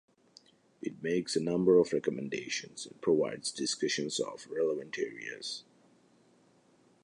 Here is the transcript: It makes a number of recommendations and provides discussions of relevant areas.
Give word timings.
It 0.81 1.03
makes 1.03 1.35
a 1.35 1.39
number 1.39 1.77
of 1.77 1.93
recommendations 1.93 2.87
and 2.87 2.99
provides 3.03 3.51
discussions 3.51 4.19
of 4.19 4.47
relevant 4.49 4.97
areas. 4.97 5.63